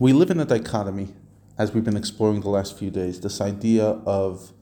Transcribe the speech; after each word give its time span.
We 0.00 0.12
live 0.12 0.30
in 0.30 0.38
a 0.38 0.44
dichotomy, 0.44 1.08
as 1.58 1.74
we've 1.74 1.82
been 1.82 1.96
exploring 1.96 2.42
the 2.42 2.50
last 2.50 2.78
few 2.78 2.88
days, 2.88 3.20
this 3.20 3.40
idea 3.40 3.84
of 4.06 4.52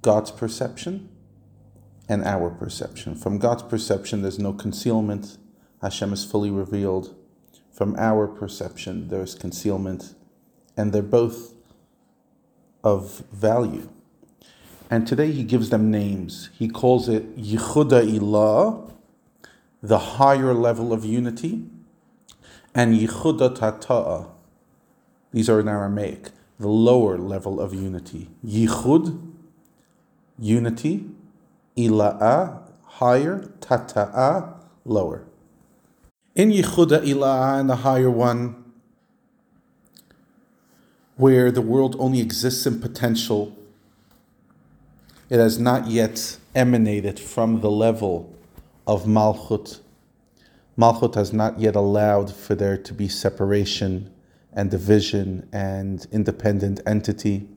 God's 0.00 0.30
perception 0.30 1.10
and 2.08 2.24
our 2.24 2.48
perception. 2.48 3.14
From 3.14 3.36
God's 3.36 3.62
perception, 3.62 4.22
there's 4.22 4.38
no 4.38 4.54
concealment, 4.54 5.36
Hashem 5.82 6.14
is 6.14 6.24
fully 6.24 6.50
revealed. 6.50 7.14
From 7.74 7.94
our 7.98 8.26
perception, 8.26 9.08
there's 9.08 9.34
concealment, 9.34 10.14
and 10.78 10.94
they're 10.94 11.02
both 11.02 11.52
of 12.82 13.22
value. 13.30 13.90
And 14.90 15.06
today 15.06 15.30
he 15.30 15.44
gives 15.44 15.68
them 15.68 15.90
names. 15.90 16.48
He 16.58 16.68
calls 16.68 17.06
it 17.06 17.36
Yichuda 17.36 18.18
Ilah, 18.18 18.90
the 19.82 19.98
higher 19.98 20.54
level 20.54 20.94
of 20.94 21.04
unity, 21.04 21.66
and 22.74 22.98
Yichuda 22.98 23.58
Tata'a. 23.58 24.30
These 25.34 25.50
are 25.50 25.58
in 25.58 25.66
Aramaic, 25.66 26.30
the 26.60 26.68
lower 26.68 27.18
level 27.18 27.60
of 27.60 27.74
unity. 27.74 28.28
Yichud, 28.46 29.32
unity, 30.38 31.06
Ila'a, 31.76 32.62
higher, 32.84 33.50
Tata'a, 33.58 34.54
lower. 34.84 35.24
In 36.36 36.52
Yichuda 36.52 37.04
Ila'a, 37.04 37.58
and 37.58 37.68
the 37.68 37.76
higher 37.82 38.12
one, 38.12 38.62
where 41.16 41.50
the 41.50 41.62
world 41.62 41.96
only 41.98 42.20
exists 42.20 42.64
in 42.64 42.80
potential, 42.80 43.56
it 45.28 45.40
has 45.40 45.58
not 45.58 45.88
yet 45.88 46.36
emanated 46.54 47.18
from 47.18 47.60
the 47.60 47.72
level 47.72 48.32
of 48.86 49.04
Malchut. 49.04 49.80
Malchut 50.78 51.16
has 51.16 51.32
not 51.32 51.58
yet 51.58 51.74
allowed 51.74 52.32
for 52.32 52.54
there 52.54 52.78
to 52.78 52.94
be 52.94 53.08
separation 53.08 54.13
and 54.54 54.70
division 54.70 55.48
and 55.52 56.06
independent 56.12 56.80
entity. 56.86 57.48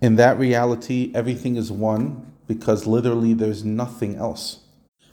In 0.00 0.16
that 0.16 0.38
reality, 0.38 1.10
everything 1.14 1.56
is 1.56 1.72
one 1.72 2.32
because 2.46 2.86
literally 2.86 3.34
there's 3.34 3.64
nothing 3.64 4.16
else. 4.16 4.60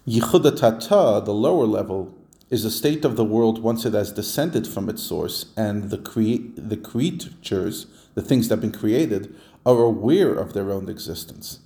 Yichuda 0.08 0.58
Tata, 0.58 1.24
the 1.26 1.34
lower 1.34 1.66
level, 1.66 2.16
is 2.50 2.64
a 2.64 2.72
state 2.72 3.04
of 3.04 3.16
the 3.16 3.26
world 3.26 3.64
once 3.64 3.86
it 3.86 3.94
has 3.94 4.12
descended 4.12 4.68
from 4.68 4.88
its 4.88 5.02
source 5.02 5.48
and 5.58 5.90
the, 5.90 5.98
crea- 5.98 6.52
the 6.56 6.78
creatures, 6.78 7.88
the 8.14 8.22
things 8.22 8.48
that 8.48 8.56
have 8.56 8.62
been 8.62 8.72
created, 8.72 9.36
are 9.66 9.82
aware 9.82 10.34
of 10.36 10.54
their 10.54 10.72
own 10.72 10.88
existence. 10.88 11.62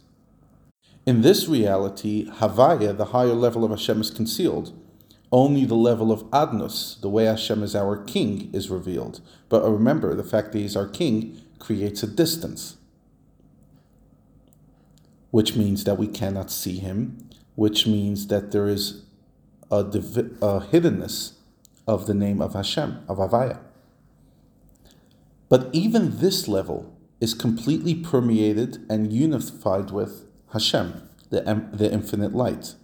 In 1.05 1.21
this 1.21 1.47
reality, 1.47 2.29
Havaya, 2.29 2.95
the 2.95 3.05
higher 3.05 3.33
level 3.33 3.65
of 3.65 3.71
Hashem, 3.71 3.99
is 3.99 4.09
concealed. 4.09 4.73
Only 5.31 5.65
the 5.65 5.75
level 5.75 6.11
of 6.11 6.23
Adnus, 6.31 6.99
the 7.01 7.09
way 7.09 7.25
Hashem 7.25 7.61
is 7.61 7.75
our 7.75 7.97
king, 8.03 8.49
is 8.51 8.69
revealed. 8.69 9.21
But 9.47 9.63
remember, 9.63 10.15
the 10.15 10.23
fact 10.23 10.51
that 10.51 10.59
he's 10.59 10.75
our 10.75 10.87
king 10.87 11.39
creates 11.59 12.01
a 12.01 12.07
distance, 12.07 12.77
which 15.29 15.55
means 15.55 15.83
that 15.83 15.99
we 15.99 16.07
cannot 16.07 16.49
see 16.49 16.79
him, 16.79 17.29
which 17.55 17.85
means 17.85 18.27
that 18.27 18.51
there 18.51 18.67
is 18.67 19.03
a, 19.69 19.79
a 19.81 20.61
hiddenness 20.71 21.33
of 21.87 22.07
the 22.07 22.13
name 22.13 22.41
of 22.41 22.53
Hashem, 22.53 23.03
of 23.07 23.17
Avaya. 23.17 23.59
But 25.47 25.69
even 25.73 26.19
this 26.19 26.47
level 26.47 26.95
is 27.19 27.33
completely 27.33 27.95
permeated 27.95 28.85
and 28.89 29.11
unified 29.11 29.91
with 29.91 30.25
Hashem, 30.53 31.09
the, 31.29 31.41
the 31.73 31.91
infinite 31.91 32.33
light. 32.33 32.75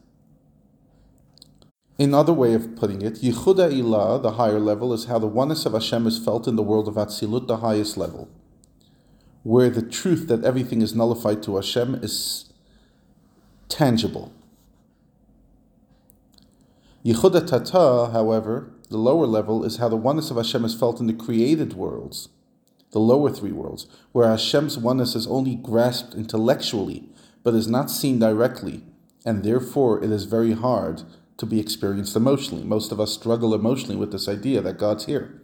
Another 1.97 2.33
way 2.33 2.53
of 2.53 2.75
putting 2.75 3.01
it, 3.01 3.15
Yichuda 3.15 3.71
Ilah, 3.71 4.21
the 4.21 4.33
higher 4.33 4.59
level, 4.59 4.91
is 4.91 5.05
how 5.05 5.17
the 5.17 5.27
oneness 5.27 5.65
of 5.65 5.71
Hashem 5.71 6.05
is 6.07 6.19
felt 6.19 6.45
in 6.45 6.57
the 6.57 6.63
world 6.63 6.89
of 6.89 6.95
Atzilut, 6.95 7.47
the 7.47 7.57
highest 7.57 7.95
level, 7.95 8.27
where 9.43 9.69
the 9.69 9.81
truth 9.81 10.27
that 10.27 10.43
everything 10.43 10.81
is 10.81 10.93
nullified 10.93 11.41
to 11.43 11.55
Hashem 11.55 11.95
is 11.95 12.52
tangible. 13.70 14.33
Yichuda 17.05 17.47
Tata, 17.47 18.11
however, 18.11 18.73
the 18.89 18.97
lower 18.97 19.25
level, 19.25 19.64
is 19.64 19.77
how 19.77 19.87
the 19.87 19.95
oneness 19.95 20.30
of 20.30 20.36
Hashem 20.36 20.65
is 20.65 20.75
felt 20.75 20.99
in 20.99 21.08
the 21.08 21.14
created 21.14 21.75
worlds, 21.75 22.27
the 22.91 22.99
lower 22.99 23.31
three 23.31 23.53
worlds, 23.53 23.87
where 24.11 24.30
Hashem's 24.30 24.77
oneness 24.77 25.15
is 25.15 25.27
only 25.27 25.55
grasped 25.55 26.14
intellectually, 26.14 27.08
but 27.41 27.53
is 27.53 27.70
not 27.70 27.89
seen 27.89 28.20
directly, 28.20 28.83
and 29.25 29.43
therefore 29.43 30.03
it 30.03 30.11
is 30.11 30.25
very 30.25 30.52
hard 30.52 31.03
to 31.37 31.45
be 31.45 31.59
experienced 31.59 32.15
emotionally. 32.15 32.63
Most 32.63 32.91
of 32.91 32.99
us 32.99 33.13
struggle 33.13 33.53
emotionally 33.53 33.95
with 33.95 34.11
this 34.11 34.27
idea 34.27 34.61
that 34.61 34.77
God's 34.77 35.05
here. 35.05 35.41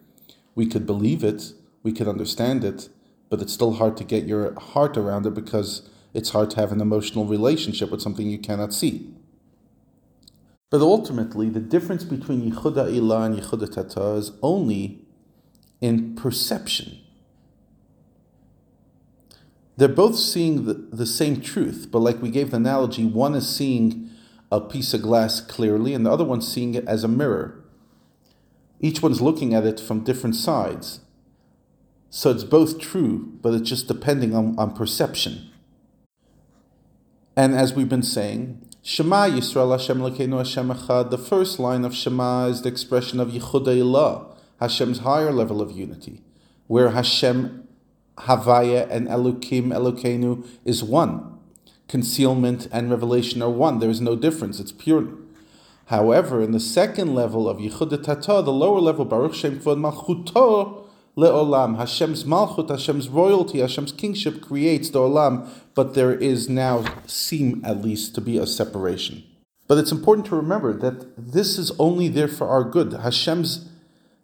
We 0.55 0.65
could 0.65 0.85
believe 0.85 1.23
it, 1.23 1.53
we 1.83 1.91
could 1.91 2.07
understand 2.07 2.63
it, 2.63 2.89
but 3.29 3.41
it's 3.41 3.53
still 3.53 3.73
hard 3.73 3.97
to 3.97 4.03
get 4.03 4.25
your 4.25 4.57
heart 4.59 4.97
around 4.97 5.25
it 5.25 5.33
because 5.33 5.89
it's 6.13 6.31
hard 6.31 6.49
to 6.51 6.57
have 6.57 6.71
an 6.71 6.81
emotional 6.81 7.25
relationship 7.25 7.89
with 7.89 8.01
something 8.01 8.29
you 8.29 8.37
cannot 8.37 8.73
see. 8.73 9.13
But 10.69 10.81
ultimately, 10.81 11.49
the 11.49 11.59
difference 11.59 12.03
between 12.03 12.49
Yichuda 12.49 12.93
Ilah 12.93 13.25
and 13.25 13.37
Yichuda 13.37 13.73
Tata 13.73 14.13
is 14.13 14.31
only 14.41 15.05
in 15.81 16.15
perception. 16.15 16.97
They're 19.75 19.89
both 19.89 20.15
seeing 20.15 20.65
the, 20.65 20.73
the 20.73 21.05
same 21.05 21.41
truth, 21.41 21.87
but 21.91 21.99
like 21.99 22.21
we 22.21 22.29
gave 22.29 22.51
the 22.51 22.57
analogy, 22.57 23.05
one 23.05 23.35
is 23.35 23.49
seeing 23.49 24.09
a 24.51 24.59
piece 24.59 24.93
of 24.93 25.01
glass 25.01 25.39
clearly, 25.39 25.93
and 25.93 26.05
the 26.05 26.11
other 26.11 26.25
one's 26.25 26.51
seeing 26.51 26.75
it 26.75 26.85
as 26.85 27.03
a 27.03 27.07
mirror. 27.07 27.63
Each 28.79 29.01
one's 29.01 29.21
looking 29.21 29.53
at 29.53 29.65
it 29.65 29.79
from 29.79 30.03
different 30.03 30.35
sides. 30.35 30.99
So 32.09 32.31
it's 32.31 32.43
both 32.43 32.79
true, 32.79 33.37
but 33.41 33.53
it's 33.53 33.69
just 33.69 33.87
depending 33.87 34.35
on, 34.35 34.55
on 34.57 34.73
perception. 34.73 35.49
And 37.37 37.55
as 37.55 37.73
we've 37.73 37.87
been 37.87 38.03
saying, 38.03 38.67
Shema 38.81 39.27
Yisrael 39.29 39.71
Hashem 39.71 39.99
Elokeinu 39.99 40.39
Hashem 40.39 40.69
Echad, 40.69 41.11
the 41.11 41.17
first 41.17 41.59
line 41.59 41.85
of 41.85 41.95
Shema 41.95 42.47
is 42.47 42.63
the 42.63 42.69
expression 42.69 43.21
of 43.21 43.29
Yichuda 43.29 43.77
Ilah, 43.77 44.35
Hashem's 44.59 44.99
higher 44.99 45.31
level 45.31 45.61
of 45.61 45.71
unity, 45.71 46.21
where 46.67 46.89
Hashem, 46.89 47.67
Havaya, 48.17 48.89
and 48.89 49.07
Elokim, 49.07 49.67
Elokeinu 49.67 50.45
is 50.65 50.83
one 50.83 51.39
concealment 51.91 52.69
and 52.71 52.89
revelation 52.89 53.41
are 53.41 53.49
one. 53.49 53.79
There 53.79 53.89
is 53.89 53.99
no 53.99 54.15
difference. 54.15 54.61
It's 54.61 54.71
pure. 54.71 55.09
However, 55.87 56.41
in 56.41 56.53
the 56.53 56.59
second 56.59 57.13
level 57.13 57.49
of 57.49 57.57
Yichud 57.57 58.01
Tata, 58.01 58.41
the 58.41 58.53
lower 58.53 58.79
level, 58.79 59.03
Baruch 59.03 59.35
Shem 59.35 59.59
Kvod 59.59 59.77
Malchuto 59.77 60.87
Le'olam, 61.17 61.75
Hashem's 61.75 62.23
Malchut, 62.23 62.69
Hashem's 62.69 63.09
royalty, 63.09 63.59
Hashem's 63.59 63.91
kingship 63.91 64.41
creates 64.41 64.89
the 64.89 64.99
Olam, 64.99 65.49
but 65.75 65.93
there 65.93 66.13
is 66.13 66.47
now, 66.47 66.85
seem 67.07 67.61
at 67.65 67.81
least, 67.81 68.15
to 68.15 68.21
be 68.21 68.37
a 68.37 68.47
separation. 68.47 69.23
But 69.67 69.77
it's 69.77 69.91
important 69.91 70.27
to 70.27 70.35
remember 70.37 70.71
that 70.71 71.13
this 71.17 71.57
is 71.57 71.73
only 71.77 72.07
there 72.07 72.29
for 72.29 72.47
our 72.47 72.63
good. 72.63 72.93
Hashem's 72.93 73.69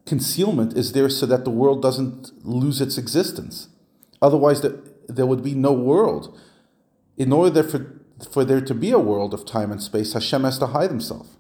concealment 0.06 0.78
is 0.78 0.94
there 0.94 1.10
so 1.10 1.26
that 1.26 1.44
the 1.44 1.52
world 1.52 1.82
doesn't 1.82 2.32
lose 2.46 2.80
its 2.80 2.98
existence. 2.98 3.68
Otherwise, 4.22 4.66
there 5.10 5.26
would 5.26 5.44
be 5.44 5.54
no 5.54 5.74
world 5.74 6.38
in 7.18 7.34
order 7.34 7.64
for, 7.64 8.00
for 8.32 8.46
there 8.46 8.62
to 8.62 8.74
be 8.74 8.92
a 8.92 9.00
world 9.00 9.34
of 9.34 9.46
time 9.46 9.72
and 9.72 9.82
space, 9.82 10.14
Hashem 10.14 10.44
has 10.44 10.60
to 10.60 10.68
hide 10.68 10.90
himself. 10.90 11.36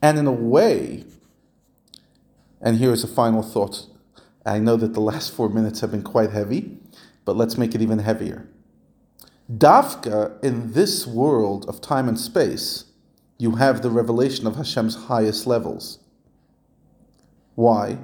And 0.00 0.18
in 0.18 0.26
a 0.26 0.32
way, 0.32 1.04
and 2.60 2.78
here 2.78 2.92
is 2.92 3.04
a 3.04 3.08
final 3.08 3.42
thought. 3.42 3.86
I 4.46 4.58
know 4.58 4.76
that 4.76 4.94
the 4.94 5.00
last 5.00 5.32
four 5.32 5.48
minutes 5.48 5.80
have 5.80 5.90
been 5.90 6.02
quite 6.02 6.30
heavy, 6.30 6.78
but 7.24 7.36
let's 7.36 7.56
make 7.56 7.74
it 7.74 7.82
even 7.82 7.98
heavier. 7.98 8.48
Dafka, 9.52 10.42
in 10.42 10.72
this 10.72 11.06
world 11.06 11.66
of 11.68 11.80
time 11.80 12.08
and 12.08 12.18
space, 12.18 12.86
you 13.38 13.56
have 13.56 13.82
the 13.82 13.90
revelation 13.90 14.46
of 14.46 14.56
Hashem's 14.56 15.06
highest 15.06 15.46
levels. 15.46 15.98
Why? 17.54 17.98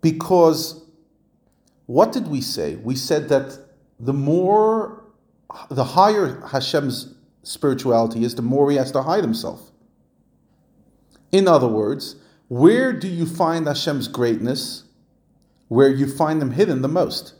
Because 0.00 0.84
what 1.86 2.12
did 2.12 2.28
we 2.28 2.40
say? 2.40 2.76
We 2.76 2.96
said 2.96 3.28
that 3.28 3.58
the 4.00 4.12
more 4.12 5.03
the 5.70 5.84
higher 5.84 6.40
Hashem's 6.46 7.14
spirituality 7.42 8.24
is, 8.24 8.34
the 8.34 8.42
more 8.42 8.70
he 8.70 8.76
has 8.76 8.92
to 8.92 9.02
hide 9.02 9.22
himself. 9.22 9.70
In 11.32 11.48
other 11.48 11.68
words, 11.68 12.16
where 12.48 12.92
do 12.92 13.08
you 13.08 13.26
find 13.26 13.66
Hashem's 13.66 14.08
greatness? 14.08 14.84
Where 15.68 15.88
you 15.88 16.06
find 16.06 16.40
him 16.40 16.52
hidden 16.52 16.82
the 16.82 16.88
most. 16.88 17.34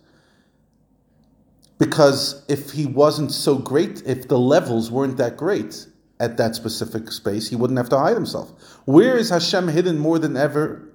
Because 1.79 2.45
if 2.49 2.73
he 2.73 2.87
wasn't 2.87 3.33
so 3.33 3.57
great, 3.57 4.03
if 4.07 4.29
the 4.29 4.39
levels 4.39 4.91
weren't 4.91 5.17
that 5.19 5.37
great 5.37 5.87
at 6.21 6.37
that 6.37 6.55
specific 6.55 7.11
space, 7.11 7.49
he 7.49 7.57
wouldn't 7.57 7.79
have 7.79 7.89
to 7.91 7.99
hide 7.99 8.15
himself. 8.15 8.53
Where 8.85 9.17
is 9.17 9.31
Hashem 9.31 9.69
hidden 9.69 9.99
more 9.99 10.19
than 10.19 10.37
ever 10.37 10.94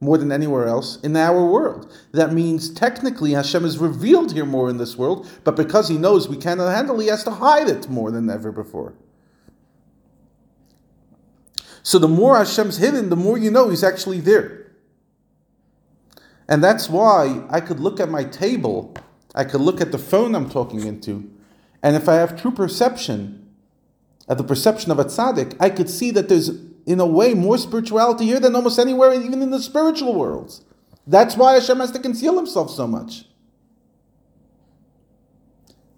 more 0.00 0.16
than 0.16 0.30
anywhere 0.30 0.66
else 0.66 1.00
in 1.02 1.16
our 1.16 1.44
world. 1.44 1.92
That 2.12 2.32
means 2.32 2.70
technically 2.70 3.32
Hashem 3.32 3.64
is 3.64 3.78
revealed 3.78 4.32
here 4.32 4.46
more 4.46 4.70
in 4.70 4.78
this 4.78 4.96
world, 4.96 5.28
but 5.44 5.56
because 5.56 5.88
He 5.88 5.98
knows 5.98 6.28
we 6.28 6.36
cannot 6.36 6.74
handle, 6.74 6.98
He 6.98 7.08
has 7.08 7.24
to 7.24 7.32
hide 7.32 7.68
it 7.68 7.88
more 7.88 8.10
than 8.10 8.30
ever 8.30 8.52
before. 8.52 8.94
So 11.82 11.98
the 11.98 12.08
more 12.08 12.36
Hashem's 12.36 12.78
hidden, 12.78 13.08
the 13.08 13.16
more 13.16 13.38
you 13.38 13.50
know 13.50 13.70
He's 13.70 13.84
actually 13.84 14.20
there. 14.20 14.70
And 16.48 16.62
that's 16.62 16.88
why 16.88 17.44
I 17.50 17.60
could 17.60 17.80
look 17.80 18.00
at 18.00 18.08
my 18.08 18.24
table, 18.24 18.94
I 19.34 19.44
could 19.44 19.60
look 19.60 19.80
at 19.80 19.92
the 19.92 19.98
phone 19.98 20.34
I'm 20.34 20.48
talking 20.48 20.86
into, 20.86 21.30
and 21.82 21.94
if 21.96 22.08
I 22.08 22.14
have 22.14 22.40
true 22.40 22.50
perception, 22.50 23.48
at 24.28 24.38
the 24.38 24.44
perception 24.44 24.90
of 24.90 24.98
a 24.98 25.04
tzaddik, 25.04 25.56
I 25.58 25.70
could 25.70 25.88
see 25.88 26.10
that 26.12 26.28
there's, 26.28 26.50
in 26.88 27.00
a 27.00 27.06
way, 27.06 27.34
more 27.34 27.58
spirituality 27.58 28.24
here 28.24 28.40
than 28.40 28.56
almost 28.56 28.78
anywhere, 28.78 29.12
even 29.12 29.42
in 29.42 29.50
the 29.50 29.60
spiritual 29.60 30.14
worlds. 30.14 30.64
That's 31.06 31.36
why 31.36 31.52
Hashem 31.52 31.80
has 31.80 31.90
to 31.90 31.98
conceal 31.98 32.34
himself 32.34 32.70
so 32.70 32.86
much. 32.86 33.26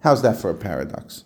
How's 0.01 0.21
that 0.21 0.35
for 0.35 0.49
a 0.49 0.53
paradox? 0.53 1.23